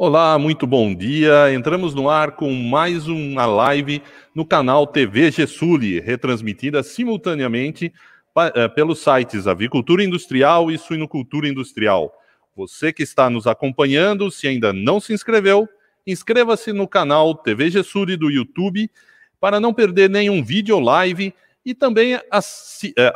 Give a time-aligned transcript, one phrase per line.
[0.00, 1.52] Olá, muito bom dia.
[1.52, 4.00] Entramos no ar com mais uma live
[4.32, 7.92] no canal TV Gessuli, retransmitida simultaneamente
[8.54, 12.12] eh, pelos sites Avicultura Industrial e Suinocultura Industrial.
[12.54, 15.68] Você que está nos acompanhando, se ainda não se inscreveu,
[16.06, 18.88] inscreva-se no canal TV Gessuli do YouTube
[19.40, 21.34] para não perder nenhum vídeo live
[21.66, 22.22] e também eh,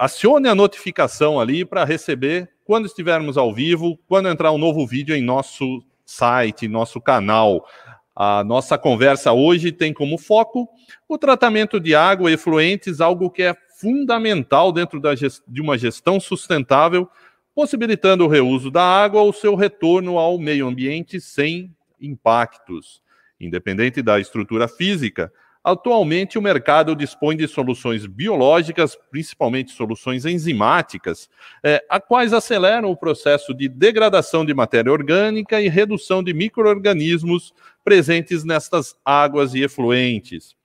[0.01, 5.15] acione a notificação ali para receber quando estivermos ao vivo, quando entrar um novo vídeo
[5.15, 7.67] em nosso site, nosso canal.
[8.15, 10.69] A nossa conversa hoje tem como foco
[11.09, 16.21] o tratamento de água e efluentes, algo que é fundamental dentro da de uma gestão
[16.21, 17.09] sustentável,
[17.55, 23.03] possibilitando o reuso da água ou seu retorno ao meio ambiente sem impactos.
[23.41, 25.33] Independente da estrutura física,
[25.65, 31.31] Atualmente, o mercado dispõe de soluções biológicas, principalmente soluções enzimáticas,
[31.63, 37.55] é, a quais aceleram o processo de degradação de matéria orgânica e redução de micro-organismos
[37.85, 40.57] presentes nestas águas e efluentes.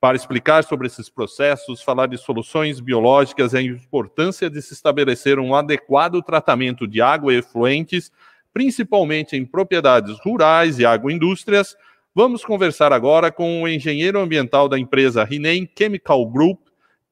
[0.00, 5.38] Para explicar sobre esses processos, falar de soluções biológicas e a importância de se estabelecer
[5.38, 8.10] um adequado tratamento de água e efluentes,
[8.52, 11.76] principalmente em propriedades rurais e agroindústrias,
[12.12, 16.58] Vamos conversar agora com o engenheiro ambiental da empresa Rinem Chemical Group,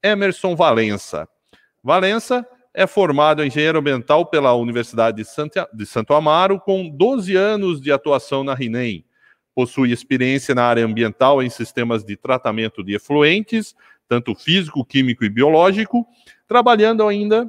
[0.02, 1.28] Emerson Valença.
[1.84, 5.22] Valença é formado em engenheiro ambiental pela Universidade
[5.72, 9.04] de Santo Amaro, com 12 anos de atuação na Rinem.
[9.54, 13.76] Possui experiência na área ambiental em sistemas de tratamento de efluentes,
[14.08, 16.04] tanto físico, químico e biológico,
[16.48, 17.48] trabalhando ainda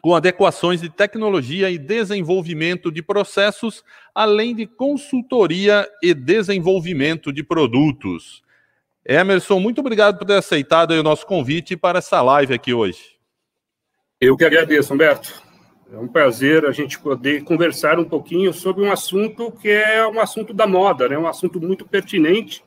[0.00, 8.42] com adequações de tecnologia e desenvolvimento de processos, além de consultoria e desenvolvimento de produtos.
[9.04, 13.18] Emerson, muito obrigado por ter aceitado o nosso convite para essa live aqui hoje.
[14.20, 15.42] Eu que agradeço, Humberto.
[15.90, 20.20] É um prazer a gente poder conversar um pouquinho sobre um assunto que é um
[20.20, 21.16] assunto da moda, né?
[21.16, 22.62] um assunto muito pertinente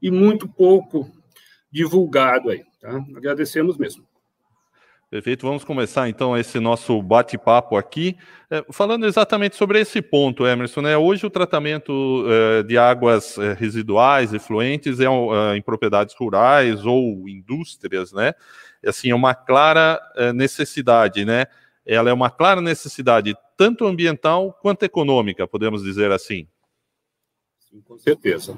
[0.00, 1.10] e muito pouco
[1.72, 2.62] divulgado aí.
[2.80, 3.04] Tá?
[3.16, 4.04] Agradecemos mesmo.
[5.10, 8.16] Perfeito, vamos começar então esse nosso bate-papo aqui,
[8.48, 10.82] é, falando exatamente sobre esse ponto, Emerson.
[10.82, 10.96] Né?
[10.96, 15.06] Hoje o tratamento é, de águas é, residuais, efluentes, é,
[15.56, 18.34] em propriedades rurais ou indústrias, né?
[18.86, 20.00] Assim, é uma clara
[20.32, 21.46] necessidade, né?
[21.84, 26.46] Ela é uma clara necessidade, tanto ambiental quanto econômica, podemos dizer assim.
[27.58, 28.56] Sim, com certeza.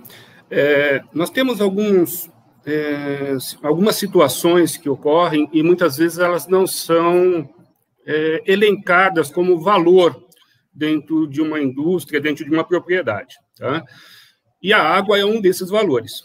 [0.50, 2.30] É, nós temos alguns
[2.64, 7.48] é, algumas situações que ocorrem e muitas vezes elas não são
[8.06, 10.26] é, elencadas como valor
[10.72, 13.36] dentro de uma indústria, dentro de uma propriedade.
[13.58, 13.84] Tá?
[14.62, 16.22] E a água é um desses valores.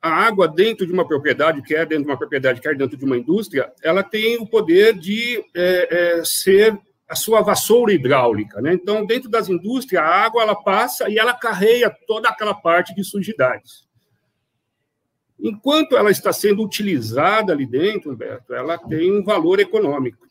[0.00, 3.16] A água dentro de uma propriedade, quer dentro de uma propriedade, quer dentro de uma
[3.16, 8.60] indústria, ela tem o poder de é, é ser a sua vassoura hidráulica.
[8.60, 8.74] Né?
[8.74, 13.02] Então, dentro das indústrias, a água ela passa e ela carrega toda aquela parte de
[13.02, 13.87] sujidades.
[15.40, 20.26] Enquanto ela está sendo utilizada ali dentro, Humberto, ela tem um valor econômico.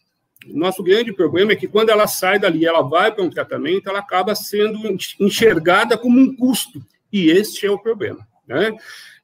[0.47, 3.99] Nosso grande problema é que quando ela sai dali, ela vai para um tratamento, ela
[3.99, 4.79] acaba sendo
[5.19, 6.81] enxergada como um custo.
[7.11, 8.27] E este é o problema.
[8.47, 8.75] Né?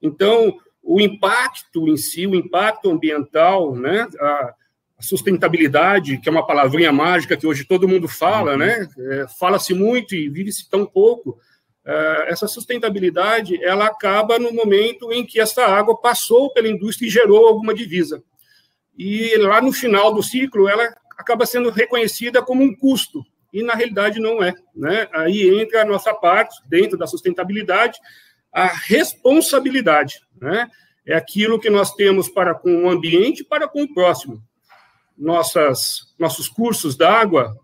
[0.02, 4.08] Então, o impacto em si, o impacto ambiental, né?
[4.20, 4.54] a,
[5.04, 8.88] sustentabilidade, que é uma palavrinha mágica que hoje todo mundo fala, né?
[8.98, 11.38] É, Fala-se muito e vive-se tão pouco.
[11.86, 17.12] Eh, essa sustentabilidade ela acaba no momento em que essa água passou pela indústria e
[17.12, 18.24] gerou alguma divisa.
[18.98, 23.74] E lá no final do ciclo, ela acaba sendo reconhecida como um custo, e na
[23.74, 24.54] realidade não é.
[24.76, 25.08] Né?
[25.14, 28.00] Aí entra a nossa parte, dentro da sustentabilidade,
[28.52, 30.22] a responsabilidade.
[30.40, 30.70] Né?
[31.06, 34.42] É aquilo que nós temos para com o ambiente e para com o próximo.
[35.18, 37.56] Nossas, nossos cursos d'água,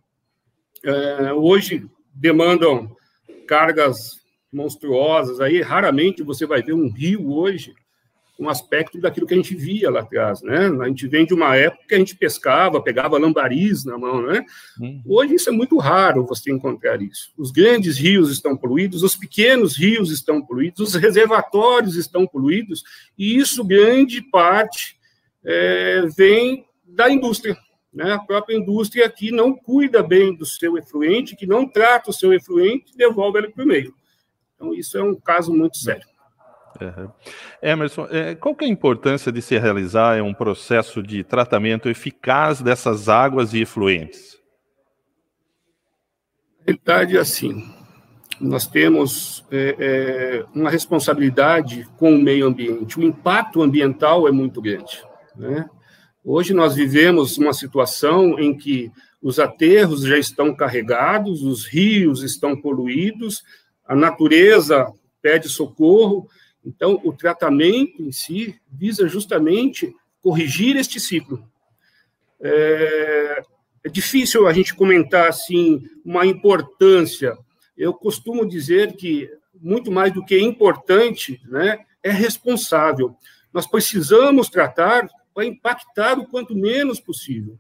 [0.83, 2.95] é, hoje, demandam
[3.49, 4.21] cargas
[4.53, 5.41] monstruosas.
[5.41, 7.73] Aí raramente você vai ver um rio hoje
[8.39, 10.69] um aspecto daquilo que a gente via lá atrás, né?
[10.81, 14.45] A gente vem de uma época que a gente pescava, pegava lambaris na mão, né?
[14.79, 15.03] Uhum.
[15.05, 17.33] Hoje isso é muito raro você encontrar isso.
[17.37, 22.81] Os grandes rios estão poluídos, os pequenos rios estão poluídos, os reservatórios estão poluídos,
[23.17, 24.95] e isso grande parte
[25.43, 27.57] é, vem da indústria,
[27.93, 32.13] né, a própria indústria que não cuida bem do seu efluente, que não trata o
[32.13, 33.93] seu efluente, devolve ele para o meio.
[34.55, 36.07] Então, isso é um caso muito sério.
[36.79, 37.09] Uhum.
[37.61, 42.61] Emerson, é, qual que é a importância de se realizar um processo de tratamento eficaz
[42.61, 44.37] dessas águas e efluentes?
[46.61, 47.73] A realidade é assim,
[48.39, 54.61] nós temos é, é, uma responsabilidade com o meio ambiente, o impacto ambiental é muito
[54.61, 55.03] grande,
[55.35, 55.67] né?
[56.23, 62.59] Hoje nós vivemos uma situação em que os aterros já estão carregados, os rios estão
[62.59, 63.43] poluídos,
[63.85, 66.27] a natureza pede socorro.
[66.63, 71.41] Então, o tratamento em si visa justamente corrigir este ciclo.
[72.41, 73.41] É,
[73.85, 77.37] é difícil a gente comentar assim uma importância.
[77.77, 79.29] Eu costumo dizer que
[79.61, 83.15] muito mais do que importante, né, é responsável.
[83.53, 87.57] Nós precisamos tratar para impactar o quanto menos possível.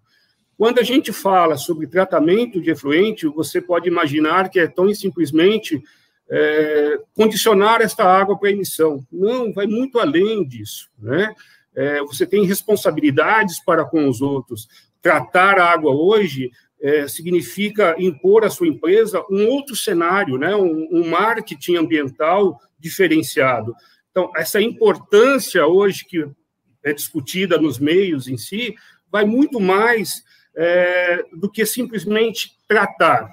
[0.57, 5.81] Quando a gente fala sobre tratamento de efluente, você pode imaginar que é tão simplesmente
[6.29, 9.07] é, condicionar esta água para emissão.
[9.09, 10.89] Não, vai muito além disso.
[10.99, 11.33] Né?
[11.73, 14.67] É, você tem responsabilidades para com os outros.
[15.01, 16.51] Tratar a água hoje
[16.81, 20.53] é, significa impor à sua empresa um outro cenário, né?
[20.53, 23.73] um, um marketing ambiental diferenciado.
[24.11, 26.27] Então, essa importância hoje que
[26.83, 28.75] é discutida nos meios em si,
[29.11, 30.23] vai muito mais
[30.55, 33.29] é, do que simplesmente tratar.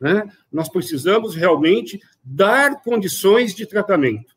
[0.00, 0.28] Né?
[0.50, 4.36] Nós precisamos realmente dar condições de tratamento.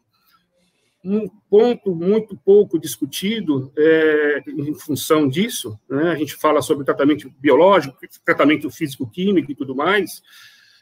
[1.04, 6.12] Um ponto muito pouco discutido é, em função disso, né?
[6.12, 10.22] a gente fala sobre tratamento biológico, tratamento físico-químico e tudo mais,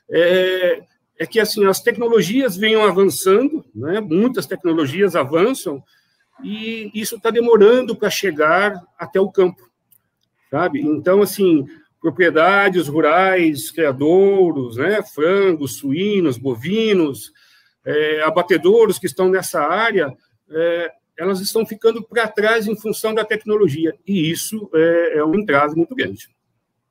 [0.09, 0.83] é,
[1.17, 4.01] é, que assim as tecnologias venham avançando, né?
[4.01, 5.83] muitas tecnologias avançam,
[6.43, 9.69] e isso está demorando para chegar até o campo
[10.49, 10.81] sabe?
[10.81, 11.65] Então, assim,
[12.01, 17.31] propriedades rurais, criadouros, né, frangos, suínos, bovinos,
[17.85, 20.11] é, abatedouros que estão nessa área,
[20.49, 25.35] é, elas estão ficando para trás em função da tecnologia, e isso é, é um
[25.35, 26.29] entrave muito grande.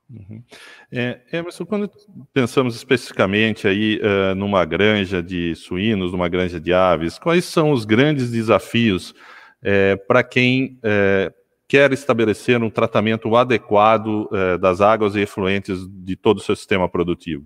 [0.09, 0.43] Uhum.
[0.91, 1.91] É, Emerson, quando
[2.33, 7.85] pensamos especificamente aí uh, numa granja de suínos, numa granja de aves, quais são os
[7.85, 9.13] grandes desafios
[9.61, 11.33] é, para quem é,
[11.69, 16.89] quer estabelecer um tratamento adequado eh, das águas e efluentes de todo o seu sistema
[16.89, 17.45] produtivo?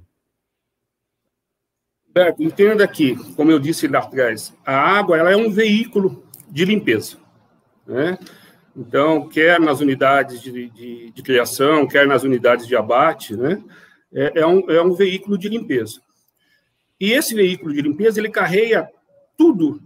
[2.07, 6.63] Beto, entenda aqui, como eu disse lá atrás, a água ela é um veículo de
[6.63, 7.18] limpeza.
[7.86, 8.18] Né?
[8.74, 13.62] Então, quer nas unidades de, de, de, criação, quer nas unidades de abate, né?
[14.13, 16.00] é, é, um, é um veículo de limpeza.
[16.98, 18.88] E esse veículo de limpeza, ele carrega
[19.38, 19.81] tudo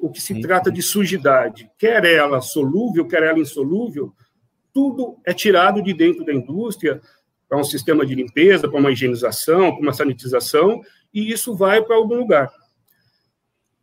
[0.00, 4.12] o que se trata de sujidade, quer ela solúvel, quer ela insolúvel,
[4.72, 7.00] tudo é tirado de dentro da indústria
[7.48, 10.80] para um sistema de limpeza, para uma higienização, para uma sanitização,
[11.12, 12.50] e isso vai para algum lugar.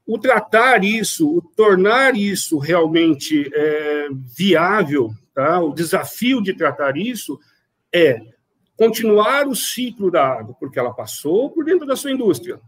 [0.06, 4.08] O tratar isso, o tornar isso realmente é,
[4.38, 5.60] viável, tá?
[5.60, 7.40] o desafio de tratar isso
[7.92, 8.22] é
[8.78, 12.60] continuar o ciclo da água, porque ela passou por dentro da sua indústria,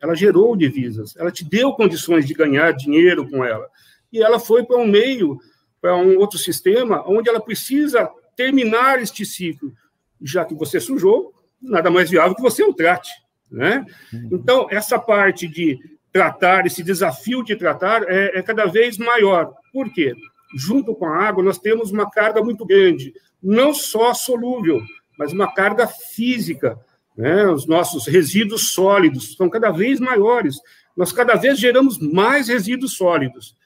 [0.00, 3.68] ela gerou divisas, ela te deu condições de ganhar dinheiro com ela.
[4.12, 5.38] E ela foi para um meio,
[5.80, 9.72] para um outro sistema, onde ela precisa terminar este ciclo.
[10.20, 13.10] Já que você sujou, nada mais viável que você o trate.
[13.50, 13.84] Né?
[14.30, 15.78] Então, essa parte de
[16.12, 19.52] tratar, esse desafio de tratar, é, é cada vez maior.
[19.72, 20.14] Por quê?
[20.56, 23.12] Junto com a água, nós temos uma carga muito grande,
[23.42, 24.82] não só solúvel,
[25.18, 26.78] mas uma carga física
[27.16, 27.46] né?
[27.46, 30.56] Os nossos resíduos sólidos são cada vez maiores.
[30.96, 33.56] Nós cada vez geramos mais resíduos sólidos.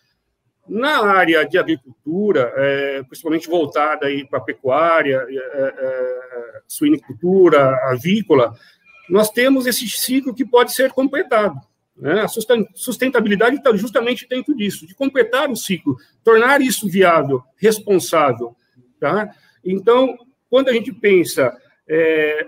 [0.69, 8.54] Na área de agricultura, é, principalmente voltada para a pecuária, é, é, suinicultura, avícola,
[9.09, 11.57] nós temos esse ciclo que pode ser completado.
[11.97, 12.23] Né?
[12.23, 12.28] A
[12.75, 18.54] sustentabilidade está justamente dentro disso, de completar o ciclo, tornar isso viável, responsável.
[19.00, 19.35] Tá?
[19.64, 20.16] Então,
[20.49, 21.52] quando a gente pensa
[21.88, 22.47] é,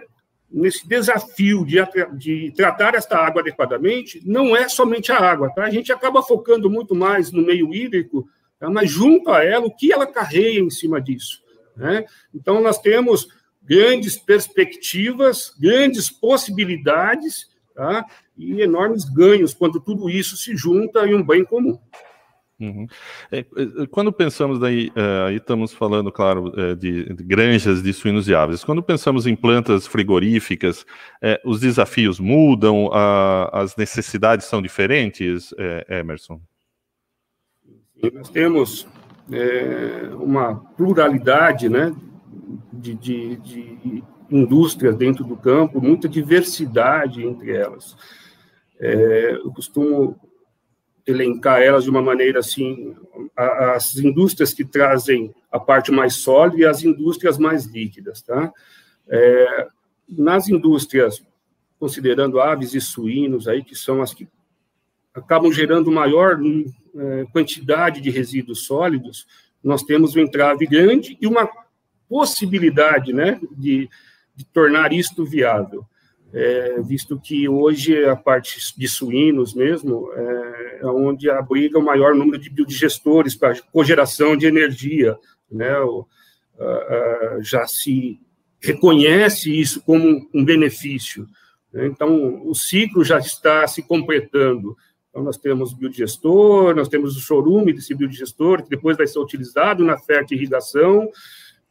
[0.52, 1.78] nesse desafio de,
[2.16, 5.64] de, tratar esta água adequadamente, não é somente a água, tá?
[5.64, 8.28] A gente acaba focando muito mais no meio hídrico,
[8.58, 8.68] tá?
[8.68, 11.42] mas junto a ela, o que ela carrega em cima disso,
[11.76, 12.04] né?
[12.34, 13.26] Então, nós temos
[13.62, 18.04] grandes perspectivas, grandes possibilidades, tá?
[18.36, 21.78] E enormes ganhos quando tudo isso se junta em um bem comum.
[22.62, 22.86] Uhum.
[23.32, 28.34] É, é, quando pensamos daí, uh, aí estamos falando, claro, de, granjas de suínos e
[28.34, 28.62] aves.
[28.62, 30.86] Quando pensamos em plantas frigoríficas,
[31.44, 32.88] os desafios mudam,
[33.52, 35.52] as necessidades são diferentes,
[35.88, 36.40] Emerson?
[38.12, 38.86] Nós temos
[40.20, 41.94] uma pluralidade, né,
[42.72, 47.96] de, de, de, indústrias dentro do campo, muita diversidade entre elas.
[48.78, 50.18] eu costumo
[51.06, 52.94] elencar elas de uma maneira assim,
[53.36, 58.52] as indústrias que trazem a parte mais sólida e as indústrias mais líquidas, tá?
[59.08, 59.68] É,
[60.08, 61.22] nas indústrias,
[61.78, 64.28] considerando aves e suínos aí, que são as que
[65.14, 66.38] acabam gerando maior
[66.96, 69.26] é, quantidade de resíduos sólidos,
[69.62, 71.48] nós temos um entrave grande e uma
[72.08, 73.88] possibilidade, né, de,
[74.34, 75.84] de tornar isto viável.
[76.32, 82.14] É, visto que hoje a parte de suínos mesmo é, é onde abriga o maior
[82.14, 85.16] número de biodigestores para cogeração de energia,
[85.50, 85.78] né?
[85.80, 86.06] O,
[86.58, 88.18] a, a, já se
[88.60, 91.26] reconhece isso como um benefício.
[91.72, 91.86] Né?
[91.86, 94.76] Então, o ciclo já está se completando.
[95.10, 99.18] Então, nós temos o biodigestor, nós temos o chorume desse biodigestor, que depois vai ser
[99.18, 101.10] utilizado na fertirrigação,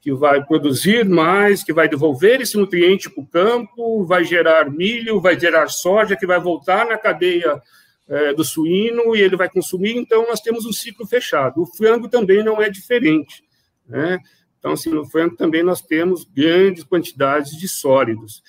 [0.02, 5.22] que vai produzir mais, que vai devolver esse nutriente para o campo, vai gerar milho,
[5.22, 7.62] vai gerar soja, que vai voltar na cadeia
[8.10, 9.96] é, do suíno e ele vai consumir.
[9.96, 11.62] Então, nós temos um ciclo fechado.
[11.62, 13.44] O frango também não é diferente.
[13.88, 14.18] Né?
[14.58, 18.42] Então, assim, no frango também nós temos grandes quantidades de sólidos.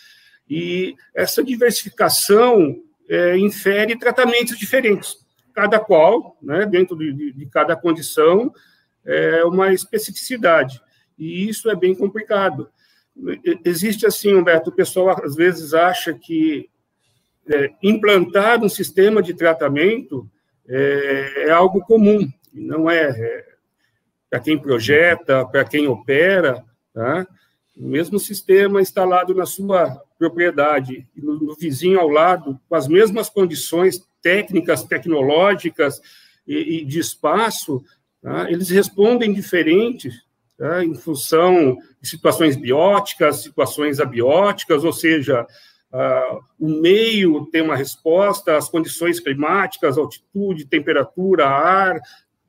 [0.48, 2.76] E essa diversificação
[3.08, 5.16] é, infere tratamentos diferentes,
[5.54, 8.52] cada qual, né, dentro de, de cada condição,
[9.04, 10.80] é uma especificidade.
[11.22, 12.68] E isso é bem complicado.
[13.64, 16.68] Existe assim, Humberto, o pessoal às vezes acha que
[17.46, 20.28] é, implantar um sistema de tratamento
[20.68, 23.52] é, é algo comum, não é, é
[24.28, 27.26] para quem projeta, para quem opera, tá?
[27.76, 33.28] o mesmo sistema instalado na sua propriedade, no, no, vizinho ao lado, com as mesmas
[33.28, 36.00] condições técnicas, tecnológicas
[36.46, 37.84] e, e de espaço,
[38.22, 38.50] tá?
[38.50, 40.24] eles respondem diferentes
[40.62, 40.84] tá?
[40.84, 45.42] em função de situações bióticas, situações abióticas, ou seja,
[45.92, 52.00] uh, o meio tem uma resposta, as condições climáticas, altitude, temperatura, ar,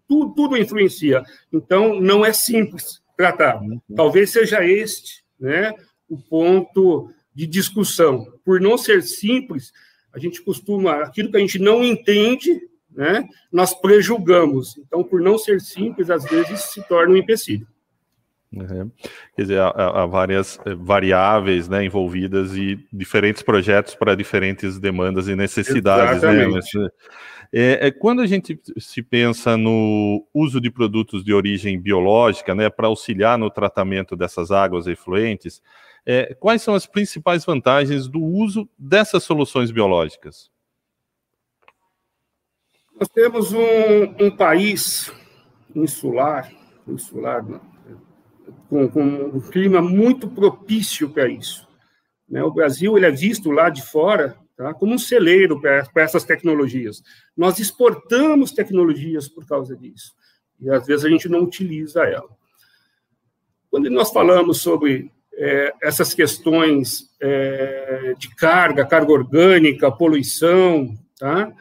[0.08, 1.24] tudo, tudo influencia.
[1.51, 3.60] Então, não é simples tratar.
[3.60, 3.82] Uhum.
[3.96, 5.74] Talvez seja este né,
[6.08, 8.27] o ponto de discussão.
[8.46, 9.72] Por não ser simples,
[10.13, 14.77] a gente costuma, aquilo que a gente não entende, né, nós prejulgamos.
[14.77, 17.67] Então, por não ser simples, às vezes se torna um empecilho.
[18.55, 18.91] Uhum.
[19.36, 25.27] Quer dizer, há, há, várias eh, variáveis né, envolvidas e diferentes projetos para diferentes demandas
[25.27, 26.22] e necessidades.
[26.22, 26.89] Né?
[27.51, 32.69] É, é, quando a gente se pensa no uso de produtos de origem biológica né,
[32.69, 35.62] para auxiliar no tratamento dessas águas efluentes,
[36.05, 40.51] é, quais são as principais vantagens do uso dessas soluções biológicas?
[43.00, 45.12] Nós temos um, um país
[45.75, 46.51] insular,
[46.88, 47.73] insular não,
[48.69, 51.67] com, com um clima muito propício para isso.
[52.27, 52.43] Né?
[52.43, 54.74] O Brasil ele é visto lá de fora tá?
[54.74, 57.01] como um celeiro para essas tecnologias.
[57.36, 60.13] Nós exportamos tecnologias por causa disso,
[60.60, 62.29] e às vezes a gente não utiliza ela.
[63.69, 71.51] Quando nós falamos sobre é, essas questões é, de carga, carga orgânica, poluição, tá?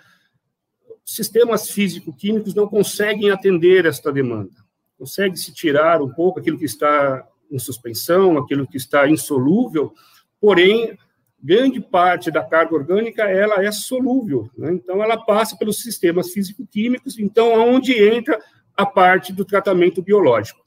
[1.04, 4.62] sistemas físico-químicos não conseguem atender esta demanda
[5.02, 9.92] consegue-se tirar um pouco aquilo que está em suspensão, aquilo que está insolúvel,
[10.40, 10.96] porém,
[11.42, 14.72] grande parte da carga orgânica ela é solúvel, né?
[14.72, 18.40] então ela passa pelos sistemas físico-químicos, então aonde entra
[18.76, 20.62] a parte do tratamento biológico.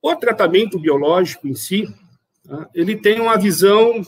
[0.00, 1.92] O tratamento biológico em si,
[2.46, 2.70] tá?
[2.72, 4.02] ele tem uma visão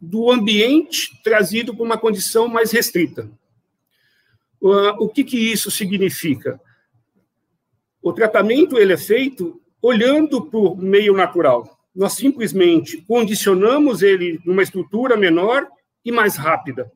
[0.00, 3.30] do ambiente trazido para uma condição mais restrita.
[4.58, 6.58] O que, que isso significa?
[8.02, 11.78] O tratamento ele é feito olhando para o meio natural.
[11.94, 15.66] Nós simplesmente condicionamos ele numa estrutura menor
[16.04, 16.90] e mais rápida.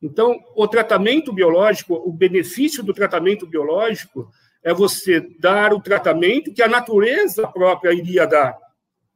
[0.00, 4.28] Então, o tratamento biológico, o benefício do tratamento biológico
[4.62, 8.56] é você dar o tratamento que a natureza própria iria dar.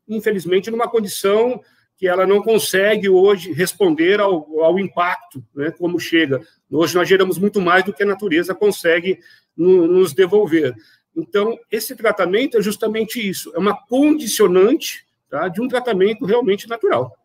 [0.09, 1.61] Infelizmente, numa condição
[1.97, 6.41] que ela não consegue hoje responder ao, ao impacto, né, como chega.
[6.71, 9.19] Hoje nós geramos muito mais do que a natureza consegue
[9.57, 10.75] no, nos devolver.
[11.17, 17.17] Então, esse tratamento é justamente isso, é uma condicionante tá, de um tratamento realmente natural.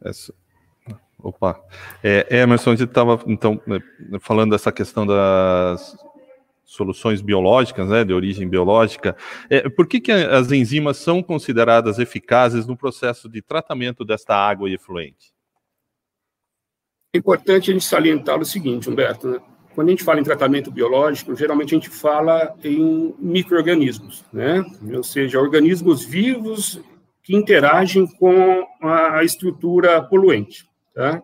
[0.00, 0.32] Essa...
[1.18, 1.60] Opa,
[2.02, 3.80] é, Emerson, a gente estava então né,
[4.20, 5.96] falando dessa questão das
[6.64, 9.16] soluções biológicas, né, de origem biológica.
[9.48, 14.68] É, por que, que as enzimas são consideradas eficazes no processo de tratamento desta água
[14.68, 15.32] efluente?
[17.14, 19.40] É importante a gente salientar o seguinte, Humberto, né?
[19.74, 24.64] Quando a gente fala em tratamento biológico, geralmente a gente fala em microorganismos, né?
[24.94, 26.80] Ou seja, organismos vivos
[27.22, 31.22] que interagem com a estrutura poluente, tá?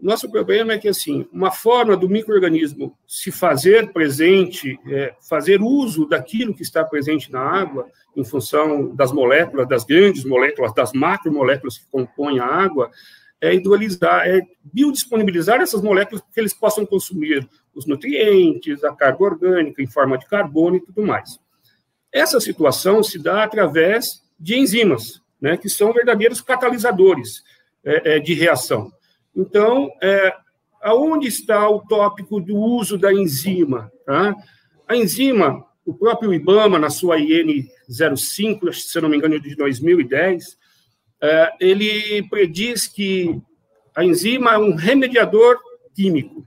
[0.00, 6.06] Nosso problema é que, assim, uma forma do microorganismo se fazer presente, é, fazer uso
[6.06, 11.78] daquilo que está presente na água, em função das moléculas, das grandes moléculas, das macromoléculas
[11.78, 12.90] que compõem a água,
[13.40, 19.22] é hidrolisar, é biodisponibilizar essas moléculas para que eles possam consumir os nutrientes, a carga
[19.22, 21.38] orgânica em forma de carbono e tudo mais.
[22.12, 27.42] Essa situação se dá através de enzimas, né, que são verdadeiros catalisadores
[27.84, 28.90] é, é, de reação.
[29.34, 30.34] Então, é,
[30.82, 33.92] aonde está o tópico do uso da enzima?
[34.04, 34.34] Tá?
[34.86, 40.58] A enzima, o próprio IBAMA, na sua IN 05, se não me engano, de 2010,
[41.20, 43.40] é, ele prediz que
[43.94, 45.58] a enzima é um remediador
[45.94, 46.46] químico.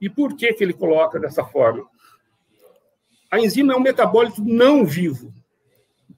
[0.00, 1.84] E por que, que ele coloca dessa forma?
[3.30, 5.34] A enzima é um metabólito não vivo.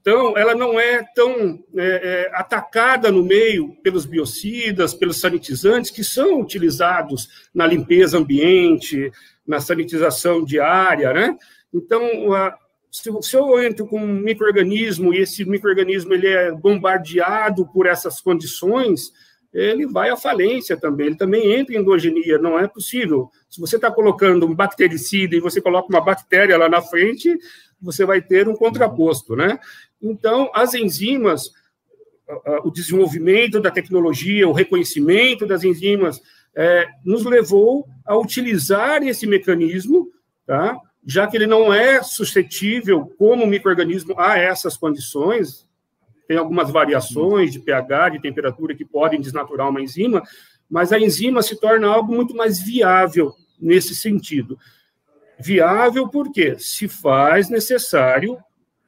[0.01, 6.03] Então, ela não é tão é, é, atacada no meio pelos biocidas, pelos sanitizantes, que
[6.03, 9.11] são utilizados na limpeza ambiente,
[9.45, 11.37] na sanitização diária, né?
[11.71, 12.57] Então, a,
[12.91, 18.19] se, se, eu entro com um microorganismo e esse microorganismo ele é bombardeado por essas
[18.19, 19.13] condições,
[19.53, 23.29] ele vai à falência também, ele também entra em endogenia, não é possível.
[23.49, 27.37] Se você está colocando um bactericida e você coloca uma bactéria lá na frente,
[27.81, 29.59] você vai ter um contraposto, né?
[30.01, 31.51] Então, as enzimas,
[32.63, 36.21] o desenvolvimento da tecnologia, o reconhecimento das enzimas,
[36.55, 40.09] é, nos levou a utilizar esse mecanismo,
[40.45, 40.77] tá?
[41.05, 45.67] Já que ele não é suscetível, como microorganismo, a essas condições,
[46.27, 50.23] tem algumas variações de pH, de temperatura que podem desnaturar uma enzima,
[50.69, 54.57] mas a enzima se torna algo muito mais viável nesse sentido.
[55.39, 58.37] Viável porque se faz necessário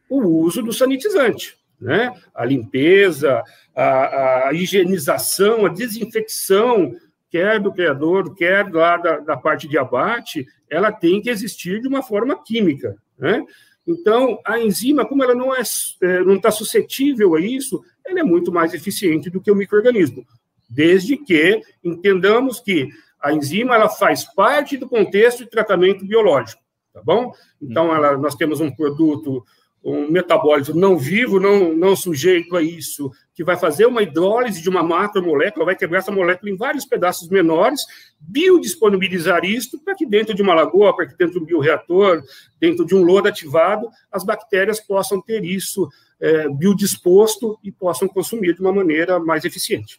[0.09, 2.13] o uso do sanitizante, né?
[2.33, 3.43] A limpeza,
[3.75, 6.93] a, a higienização, a desinfecção,
[7.33, 11.87] quer do criador, quer lá da, da parte de abate, ela tem que existir de
[11.87, 13.43] uma forma química, né?
[13.87, 15.63] Então, a enzima, como ela não é,
[16.03, 20.23] é não está suscetível a isso, ela é muito mais eficiente do que o microorganismo,
[20.69, 22.87] desde que entendamos que
[23.19, 26.61] a enzima ela faz parte do contexto de tratamento biológico,
[26.93, 27.33] tá bom?
[27.59, 29.43] Então, ela, nós temos um produto
[29.83, 34.69] um metabólito não vivo, não, não sujeito a isso, que vai fazer uma hidrólise de
[34.69, 37.81] uma macromolécula, vai quebrar essa molécula em vários pedaços menores,
[38.19, 42.23] biodisponibilizar isso para que dentro de uma lagoa, para que dentro de um bioreator,
[42.59, 45.89] dentro de um lodo ativado, as bactérias possam ter isso
[46.21, 49.97] é, biodisposto e possam consumir de uma maneira mais eficiente.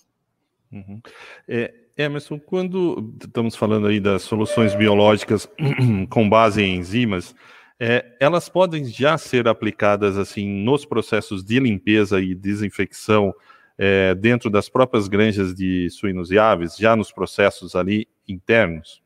[0.73, 1.01] Uhum.
[1.47, 5.49] É, Emerson, quando estamos falando aí das soluções biológicas
[6.09, 7.35] com base em enzimas,
[7.79, 13.35] é, elas podem já ser aplicadas assim nos processos de limpeza e desinfecção
[13.77, 19.03] é, dentro das próprias granjas de suínos e aves, já nos processos ali internos?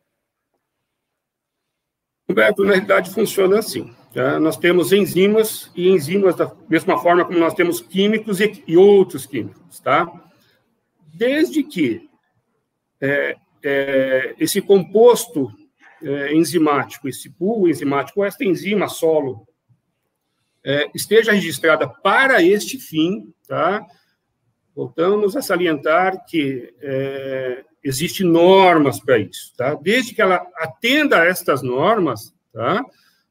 [2.28, 3.90] Humberto, na realidade funciona assim.
[4.12, 4.38] Tá?
[4.38, 9.24] Nós temos enzimas e enzimas da mesma forma como nós temos químicos e, e outros
[9.24, 10.11] químicos, tá?
[11.14, 12.09] Desde que
[13.00, 15.50] é, é esse composto
[16.02, 19.46] é, enzimático, esse pool enzimático, esta enzima solo,
[20.64, 23.87] é, esteja registrada para este fim, tá?
[24.74, 29.74] Voltamos a salientar que é, existem normas para isso, tá?
[29.74, 32.84] Desde que ela atenda a estas normas, tá?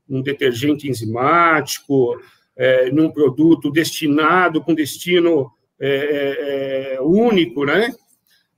[0.09, 2.19] Um detergente enzimático,
[2.55, 7.93] é, num produto destinado com destino é, é, é único, né?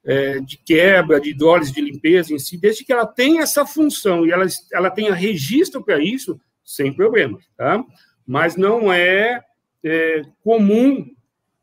[0.05, 4.25] É, de quebra, de dólares de limpeza em si, desde que ela tenha essa função
[4.25, 7.83] e ela, ela tenha registro para isso, sem problema, tá?
[8.25, 9.41] Mas não é,
[9.83, 11.05] é comum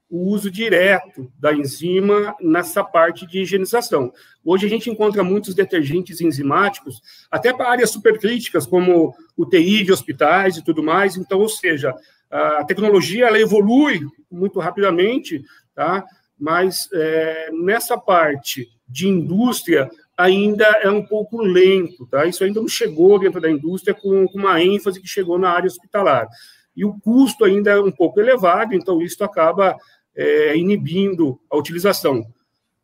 [0.09, 4.13] o uso direto da enzima nessa parte de higienização.
[4.45, 10.57] Hoje a gente encontra muitos detergentes enzimáticos, até para áreas supercríticas, como UTI de hospitais
[10.57, 11.17] e tudo mais.
[11.17, 11.93] Então, ou seja,
[12.31, 15.45] a tecnologia ela evolui muito rapidamente,
[15.75, 16.05] tá?
[16.39, 22.25] Mas é, nessa parte de indústria ainda é um pouco lento, tá?
[22.25, 25.67] Isso ainda não chegou dentro da indústria com, com, uma ênfase que chegou na área
[25.67, 26.27] hospitalar.
[26.75, 29.77] E o custo ainda é um pouco elevado, então isso acaba
[30.15, 32.27] é, inibindo a utilização.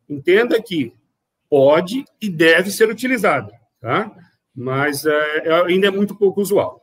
[0.07, 0.93] Entenda que
[1.49, 4.11] pode e deve ser utilizado, tá?
[4.55, 6.82] Mas é, é ainda é muito pouco usual.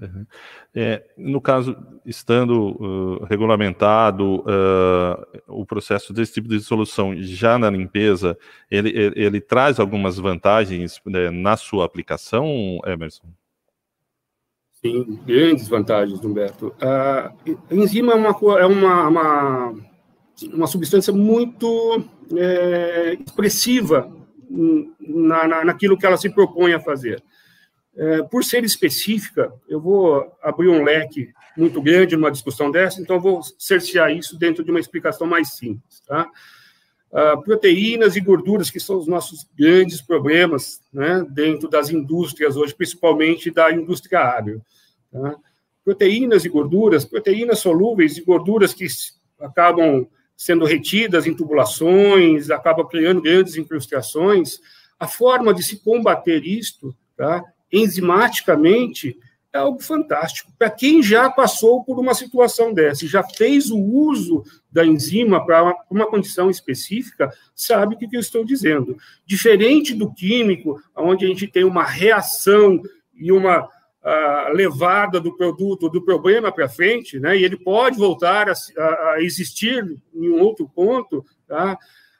[0.00, 0.26] Uhum.
[0.74, 7.68] É, no caso, estando uh, regulamentado uh, o processo desse tipo de solução já na
[7.68, 8.36] limpeza,
[8.70, 13.28] ele, ele, ele traz algumas vantagens né, na sua aplicação, Emerson?
[14.82, 16.74] Sim, grandes vantagens, Humberto.
[16.80, 17.32] A
[17.70, 19.74] enzima é uma, é uma, uma,
[20.54, 22.02] uma substância muito
[22.34, 24.10] é, expressiva
[24.98, 27.22] na, na, naquilo que ela se propõe a fazer.
[28.00, 33.20] É, por ser específica, eu vou abrir um leque muito grande numa discussão dessa, então
[33.20, 36.00] vou cercear isso dentro de uma explicação mais simples.
[36.08, 36.26] Tá?
[37.12, 42.74] Ah, proteínas e gorduras, que são os nossos grandes problemas né, dentro das indústrias hoje,
[42.74, 44.62] principalmente da indústria agro.
[45.12, 45.36] Tá?
[45.84, 48.86] Proteínas e gorduras, proteínas solúveis e gorduras que
[49.38, 54.58] acabam sendo retidas em tubulações, acaba criando grandes incrustações.
[54.98, 59.18] A forma de se combater isto, tá, enzimaticamente,
[59.52, 60.52] é algo fantástico.
[60.58, 65.62] Para quem já passou por uma situação dessa, já fez o uso da enzima para
[65.62, 68.96] uma, uma, condição específica, sabe o que, que eu estou dizendo.
[69.26, 72.80] Diferente do químico, onde a gente tem uma reação
[73.14, 73.68] e uma
[74.54, 79.22] levada do produto, do problema para frente, né, e ele pode voltar a, a, a
[79.22, 81.78] existir em um outro ponto, tá?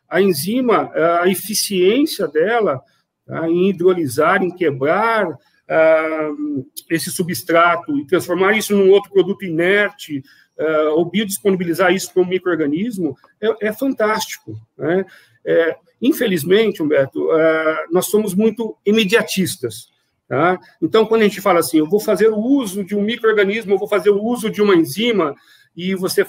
[0.09, 0.91] a enzima,
[1.23, 2.83] a eficiência dela
[3.31, 3.49] tá?
[3.49, 10.23] em hidrolisar, em quebrar uh, esse substrato e transformar isso num outro produto inerte,
[10.59, 14.61] uh, ou biodisponibilizar isso para um microorganismo, é, é fantástico.
[14.77, 15.05] Né?
[15.45, 19.89] É, infelizmente, Humberto, uh, nós somos muito imediatistas.
[20.29, 20.61] Tá?
[20.83, 23.79] Então, quando a gente fala assim, eu vou fazer o uso de um microorganismo, eu
[23.79, 25.35] vou fazer o uso de uma enzima,
[25.77, 26.27] e você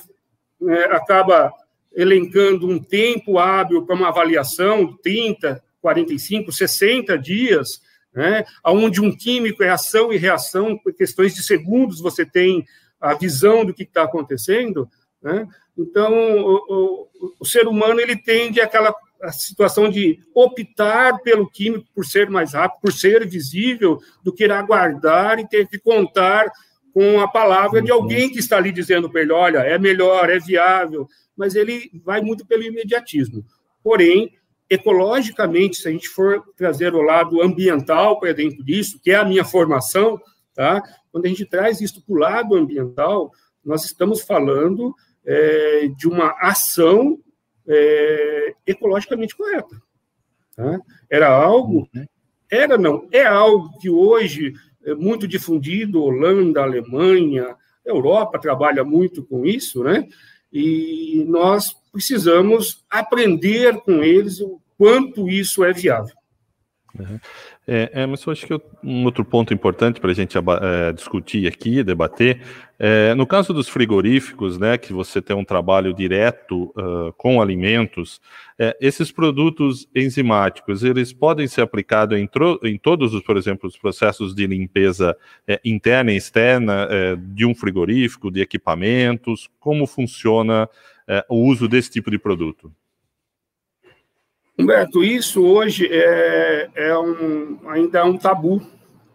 [0.68, 1.52] é, acaba
[1.94, 7.82] elencando um tempo hábil para uma avaliação, 30, 45, 60 dias,
[8.14, 12.66] né, onde um químico é ação e reação, por questões de segundos você tem
[13.00, 14.88] a visão do que está acontecendo,
[15.22, 15.48] né?
[15.78, 21.86] Então, o, o, o, ser humano ele tende àquela a situação de optar pelo químico
[21.94, 26.52] por ser mais rápido, por ser visível, do que aguardar e ter que contar
[26.94, 30.40] com a palavra de alguém que está ali dizendo para ele, olha, é melhor, é
[30.40, 33.46] viável, mas ele vai muito pelo imediatismo.
[33.84, 34.34] Porém,
[34.72, 39.26] ecologicamente, se a gente for trazer o lado ambiental para dentro disso, que é a
[39.26, 40.18] minha formação,
[40.56, 40.82] tá?
[41.12, 43.34] quando a gente traz isso para o lado ambiental,
[43.66, 47.20] nós estamos falando é, de uma ação
[47.68, 49.76] é, ecologicamente correta.
[50.56, 50.80] Tá?
[51.10, 52.06] Era algo, uhum.
[52.50, 54.54] era não, é algo que hoje
[54.86, 60.08] é muito difundido, Holanda, Alemanha, Europa trabalha muito com isso, né?
[60.54, 66.16] E nós precisamos aprender com eles o quanto isso é viável.
[66.98, 67.20] Uhum.
[67.68, 71.48] É, é, mas eu acho que um outro ponto importante para a gente é, discutir
[71.48, 72.42] aqui, debater,
[72.80, 78.20] é, no caso dos frigoríficos, né, que você tem um trabalho direto uh, com alimentos,
[78.58, 82.28] é, esses produtos enzimáticos, eles podem ser aplicados em,
[82.64, 85.16] em, todos os, por exemplo, os processos de limpeza
[85.48, 90.68] é, interna e externa é, de um frigorífico, de equipamentos, como funciona
[91.28, 92.72] o uso desse tipo de produto?
[94.62, 98.62] Humberto, isso hoje é, é um, ainda é um tabu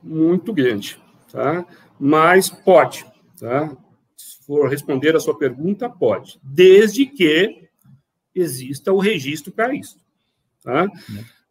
[0.03, 0.99] muito grande,
[1.31, 1.65] tá?
[1.99, 3.05] mas pode.
[3.39, 3.77] Tá?
[4.17, 7.69] Se for responder a sua pergunta, pode, desde que
[8.35, 9.97] exista o registro para isso.
[10.63, 10.87] Tá?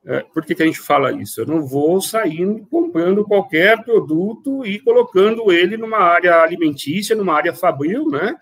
[0.06, 1.42] É, por que, que a gente fala isso?
[1.42, 7.54] Eu não vou sair comprando qualquer produto e colocando ele numa área alimentícia, numa área
[7.54, 8.36] fabril, né?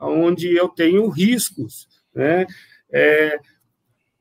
[0.00, 1.86] onde eu tenho riscos.
[2.14, 2.46] Né?
[2.90, 3.38] É,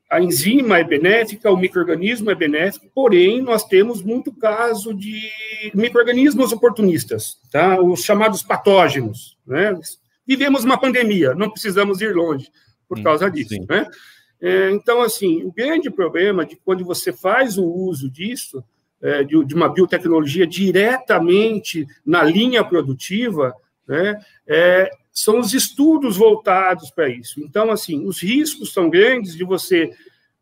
[0.10, 5.30] a enzima é benéfica, o microorganismo é benéfico, porém nós temos muito caso de
[5.74, 7.80] microorganismos oportunistas, tá?
[7.80, 9.78] Os chamados patógenos, né?
[10.26, 12.50] Vivemos uma pandemia, não precisamos ir longe
[12.88, 13.66] por hum, causa disso, Sim.
[13.70, 13.86] né?
[14.42, 18.64] É, então, assim, o grande problema de quando você faz o uso disso,
[19.02, 23.54] é, de, de, uma biotecnologia diretamente na linha produtiva,
[23.88, 24.90] né, é,
[25.22, 27.42] são os estudos voltados para isso.
[27.42, 29.92] Então, assim, os riscos são grandes de você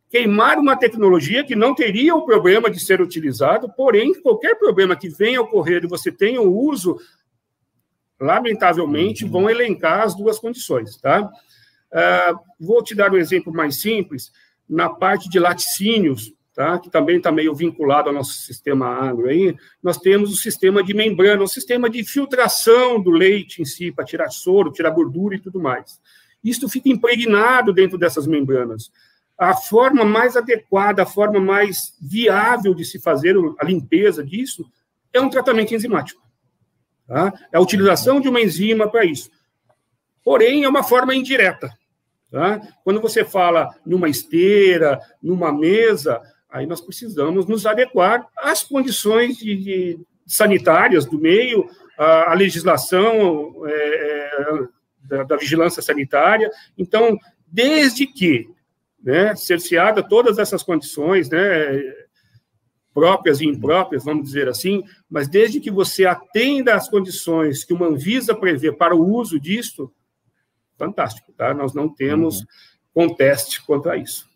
[0.07, 5.09] queimar uma tecnologia que não teria o problema de ser utilizado, porém, qualquer problema que
[5.09, 6.99] venha a ocorrer e você tenha o uso,
[8.19, 9.31] lamentavelmente, uhum.
[9.31, 11.23] vão elencar as duas condições, tá?
[11.23, 14.31] Uh, vou te dar um exemplo mais simples.
[14.69, 16.79] Na parte de laticínios, tá?
[16.79, 20.91] que também está meio vinculado ao nosso sistema agro aí, nós temos o sistema de
[20.91, 25.39] membrana, o sistema de filtração do leite em si, para tirar soro, tirar gordura e
[25.39, 26.01] tudo mais.
[26.43, 28.91] Isso fica impregnado dentro dessas membranas.
[29.37, 34.65] A forma mais adequada, a forma mais viável de se fazer a limpeza disso
[35.13, 36.23] é um tratamento enzimático.
[37.05, 37.31] Tá?
[37.51, 39.29] É a utilização de uma enzima para isso.
[40.23, 41.69] Porém, é uma forma indireta.
[42.31, 42.59] Tá?
[42.83, 49.55] Quando você fala numa esteira, numa mesa, Aí nós precisamos nos adequar às condições de,
[49.55, 54.67] de sanitárias do meio, à, legislação é, é,
[55.03, 56.49] da, da, vigilância sanitária.
[56.77, 58.49] Então, desde que,
[59.03, 61.39] né, cerceada todas essas condições, né,
[62.93, 67.87] próprias e impróprias, vamos dizer assim, mas desde que você atenda às condições que uma
[67.87, 69.93] Anvisa prevê para o uso disto,
[70.77, 71.53] fantástico, tá?
[71.53, 72.47] Nós não temos uhum.
[72.93, 74.26] conteste quanto a isso.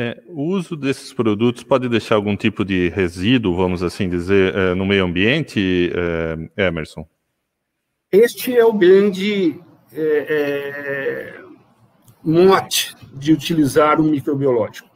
[0.00, 4.72] É, o uso desses produtos pode deixar algum tipo de resíduo, vamos assim dizer, é,
[4.72, 5.90] no meio ambiente,
[6.56, 7.04] é, Emerson?
[8.12, 9.58] Este é o grande,
[9.92, 11.40] é, é,
[12.22, 14.88] mote de utilizar o microbiológico?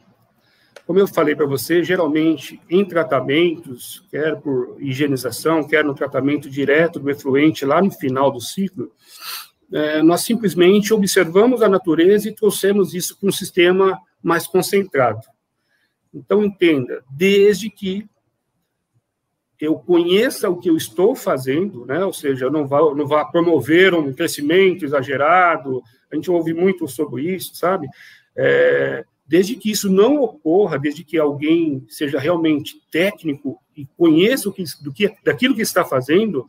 [0.87, 6.97] Como eu falei para você, geralmente em tratamentos, quer por higienização, quer no tratamento direto
[6.97, 8.89] do efluente lá no final do ciclo,
[9.69, 15.21] é, nós simplesmente observamos a natureza e trouxemos isso para um sistema mais concentrado.
[16.13, 18.07] Então, entenda, desde que
[19.59, 22.03] eu conheça o que eu estou fazendo, né?
[22.03, 25.81] ou seja, eu não vá, não vá promover um crescimento exagerado,
[26.11, 27.87] a gente ouve muito sobre isso, sabe?
[28.35, 34.53] É, desde que isso não ocorra, desde que alguém seja realmente técnico e conheça o
[34.53, 36.45] que, do que, daquilo que está fazendo,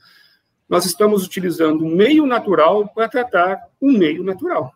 [0.69, 4.73] nós estamos utilizando um meio natural para tratar um meio natural.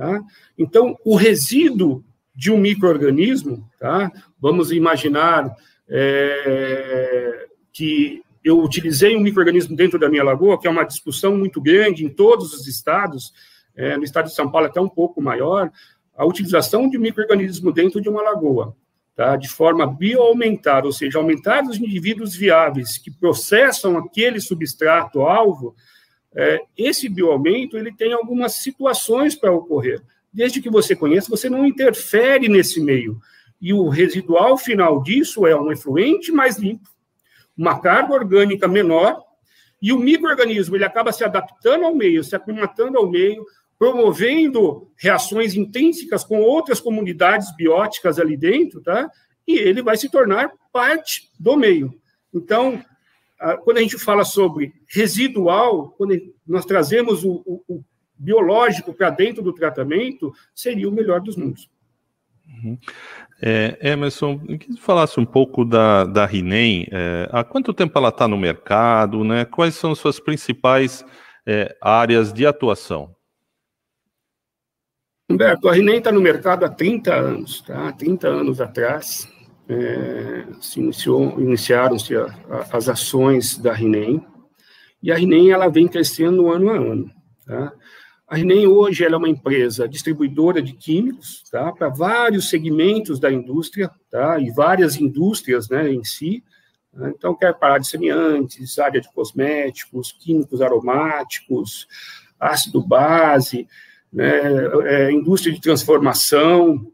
[0.00, 0.18] Tá?
[0.56, 2.02] Então, o resíduo
[2.34, 4.10] de um microorganismo, tá?
[4.40, 5.54] vamos imaginar
[5.86, 11.60] é, que eu utilizei um microorganismo dentro da minha lagoa, que é uma discussão muito
[11.60, 13.34] grande em todos os estados,
[13.76, 15.70] é, no estado de São Paulo até um pouco maior,
[16.16, 18.74] a utilização de microorganismo dentro de uma lagoa,
[19.14, 19.36] tá?
[19.36, 25.76] de forma bioaumentada, ou seja, aumentar os indivíduos viáveis que processam aquele substrato alvo,
[26.34, 30.00] é, esse bioaumento ele tem algumas situações para ocorrer.
[30.32, 33.20] Desde que você conheça, você não interfere nesse meio
[33.60, 36.88] e o residual final disso é um efluente mais limpo,
[37.56, 39.22] uma carga orgânica menor,
[39.82, 43.44] e o microorganismo ele acaba se adaptando ao meio, se aclimatando ao meio,
[43.78, 49.10] promovendo reações intrínsecas com outras comunidades bióticas ali dentro, tá?
[49.46, 51.94] E ele vai se tornar parte do meio.
[52.32, 52.82] Então,
[53.64, 56.14] quando a gente fala sobre residual, quando
[56.46, 61.70] nós trazemos o, o, o biológico para dentro do tratamento, seria o melhor dos mundos.
[62.46, 62.78] Uhum.
[63.40, 66.86] É, Emerson, eu queria que falasse um pouco da, da Rinem.
[66.90, 69.24] É, há quanto tempo ela está no mercado?
[69.24, 69.46] Né?
[69.46, 71.04] Quais são suas principais
[71.46, 73.14] é, áreas de atuação?
[75.30, 77.92] Humberto, a Rinem está no mercado há 30 anos, tá?
[77.92, 79.28] 30 anos atrás.
[79.72, 82.12] É, se iniciou, iniciaram-se
[82.72, 84.20] as ações da Rinem,
[85.00, 87.10] e a Rinem ela vem crescendo ano a ano.
[87.46, 87.72] Tá?
[88.30, 93.90] A Rinem hoje é uma empresa distribuidora de químicos tá, para vários segmentos da indústria
[94.10, 96.44] tá, e várias indústrias né, em si.
[96.92, 101.88] Né, então, quer parar de semiantes, área de cosméticos, químicos aromáticos,
[102.38, 103.66] ácido base,
[104.12, 104.40] né,
[104.84, 106.86] é, indústria de transformação.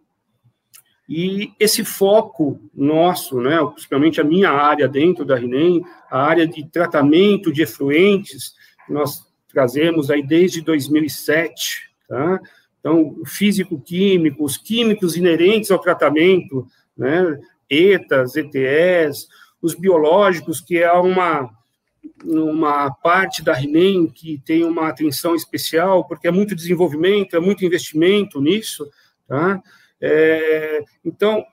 [1.09, 6.67] E esse foco nosso, né, principalmente a minha área dentro da Rinem, a área de
[6.69, 8.55] tratamento de efluentes,
[8.89, 12.41] nós trazemos aí desde 2007, tá?
[12.81, 16.67] Então, físico-químicos, químicos inerentes ao tratamento,
[16.97, 17.39] né?
[17.69, 19.27] ETAs, ETS,
[19.61, 21.51] os biológicos, que é uma,
[22.25, 27.65] uma parte da RNEM que tem uma atenção especial, porque é muito desenvolvimento, é muito
[27.65, 28.89] investimento nisso,
[29.27, 29.61] tá?
[30.01, 31.45] É, então,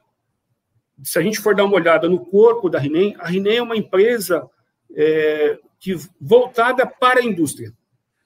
[1.03, 3.77] se a gente for dar uma olhada no corpo da RNEM, a RNEM é uma
[3.77, 4.49] empresa
[4.95, 7.73] é, que voltada para a indústria,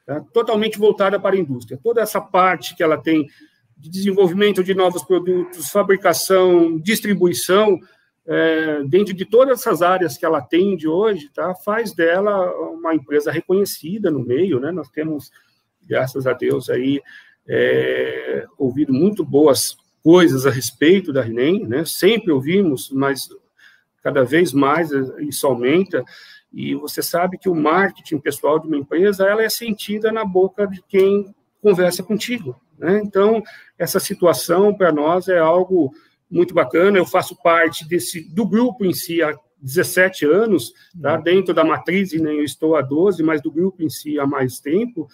[0.06, 0.22] tá?
[0.34, 1.80] totalmente voltada para a indústria.
[1.82, 3.28] Toda essa parte que ela tem
[3.76, 7.80] de desenvolvimento de novos produtos, fabricação, distribuição,
[8.26, 13.32] é, dentro de todas essas áreas que ela atende hoje, tá, faz dela uma empresa
[13.32, 14.72] reconhecida no meio, né?
[14.72, 15.32] Nós temos,
[15.82, 17.02] graças a Deus, aí
[17.48, 21.84] é, ouvido muito boas coisas a respeito da RNEM, né?
[21.86, 23.28] Sempre ouvimos, mas
[24.02, 26.04] cada vez mais isso aumenta.
[26.54, 30.66] E você sabe que o marketing pessoal de uma empresa ela é sentida na boca
[30.66, 32.60] de quem conversa contigo.
[32.78, 33.02] Né?
[33.04, 33.44] Então,
[33.78, 35.92] essa situação para nós é algo
[36.30, 36.98] muito bacana.
[36.98, 41.16] Eu faço parte desse do grupo em si há 17 anos, tá?
[41.16, 41.24] Uhum.
[41.24, 44.26] dentro da matriz, e nem eu estou há 12, mas do grupo em si há
[44.26, 45.08] mais tempo.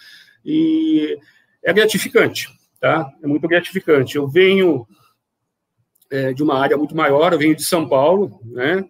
[0.46, 1.17] E
[1.63, 2.50] é gratificante,
[2.84, 3.10] tá?
[3.24, 4.17] É muito gratificante.
[4.17, 4.86] Eu venho
[6.12, 8.84] é, de uma área muito maior, eu venho de São Paulo, né?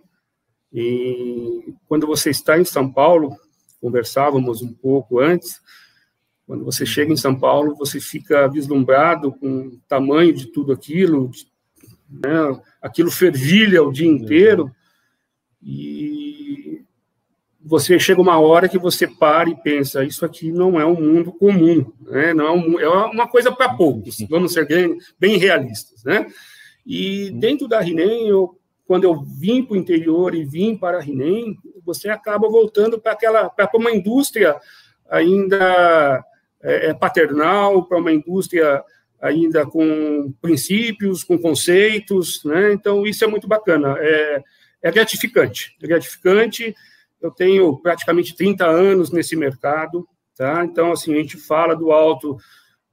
[0.73, 3.37] E quando você está em São Paulo,
[3.79, 5.61] conversávamos um pouco antes,
[6.47, 11.29] quando você chega em São Paulo, você fica vislumbrado com o tamanho de tudo aquilo,
[12.09, 12.59] né?
[12.81, 14.71] aquilo fervilha o dia inteiro,
[15.61, 16.12] e
[17.65, 21.31] você chega uma hora que você para e pensa, isso aqui não é um mundo
[21.31, 22.33] comum, né?
[22.33, 26.03] não é, um, é uma coisa para poucos, vamos ser bem, bem realistas.
[26.03, 26.27] Né?
[26.85, 31.01] E dentro da Rinem, eu quando eu vim para o interior e vim para a
[31.01, 34.59] Rinem, você acaba voltando para aquela para uma indústria
[35.09, 36.23] ainda
[36.61, 38.83] é, é, paternal, para uma indústria
[39.21, 42.73] ainda com princípios, com conceitos, né?
[42.73, 44.43] Então isso é muito bacana, é,
[44.81, 46.75] é gratificante, é gratificante.
[47.23, 50.05] Eu tenho praticamente 30 anos nesse mercado,
[50.35, 50.63] tá?
[50.65, 52.37] Então assim a gente fala do alto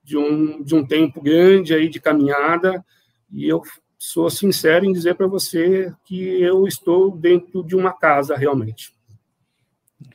[0.03, 2.85] de um, de um tempo grande aí de caminhada,
[3.31, 3.61] e eu
[3.99, 8.95] sou sincero em dizer para você que eu estou dentro de uma casa realmente.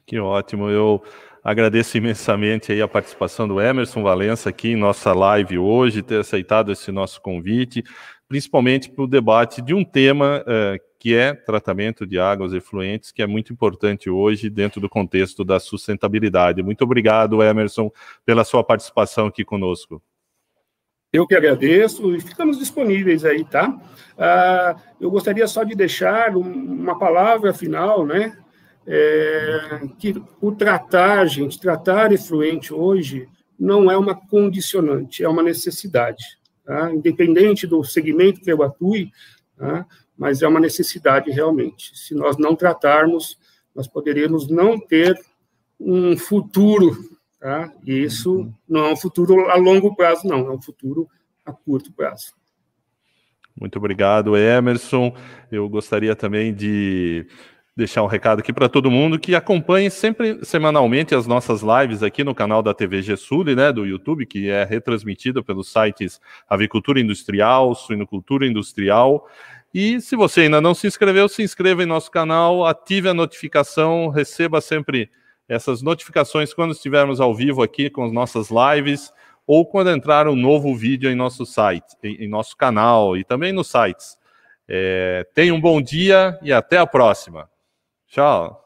[0.06, 1.04] Que ótimo, eu
[1.44, 6.72] agradeço imensamente aí a participação do Emerson Valença aqui em nossa live hoje, ter aceitado
[6.72, 7.84] esse nosso convite,
[8.28, 13.22] principalmente para o debate de um tema uh, que é tratamento de águas efluentes, que
[13.22, 16.64] é muito importante hoje dentro do contexto da sustentabilidade.
[16.64, 17.92] Muito obrigado, Emerson,
[18.26, 20.02] pela sua participação aqui conosco.
[21.14, 23.80] Eu que agradeço e ficamos disponíveis aí, tá?
[24.18, 28.38] Ah, eu gostaria só de deixar uma palavra final, né?
[28.88, 33.28] É, que o tratar, gente, tratar efluente hoje
[33.60, 36.24] não é uma condicionante, é uma necessidade.
[36.66, 36.92] Tá?
[36.94, 39.12] Independente do segmento que eu atue,
[39.56, 39.86] tá?
[40.18, 41.98] mas é uma necessidade realmente.
[41.98, 43.38] Se nós não tratarmos,
[43.76, 45.20] nós poderemos não ter
[45.80, 46.98] um futuro,
[47.40, 47.72] tá?
[47.86, 51.08] E isso não é um futuro a longo prazo, não, é um futuro
[51.46, 52.34] a curto prazo.
[53.60, 55.16] Muito obrigado, Emerson.
[55.52, 57.28] Eu gostaria também de
[57.76, 62.24] deixar um recado aqui para todo mundo que acompanhe sempre semanalmente as nossas lives aqui
[62.24, 67.76] no canal da TV Gessul, né, do YouTube, que é retransmitida pelos sites Avicultura Industrial,
[67.76, 69.28] Suinocultura Industrial
[69.78, 74.08] e se você ainda não se inscreveu, se inscreva em nosso canal, ative a notificação,
[74.08, 75.10] receba sempre
[75.50, 79.12] essas notificações quando estivermos ao vivo aqui com as nossas lives
[79.46, 83.52] ou quando entrar um novo vídeo em nosso site, em, em nosso canal e também
[83.52, 84.18] nos sites.
[84.66, 87.50] É, tenha um bom dia e até a próxima.
[88.16, 88.65] Tchau.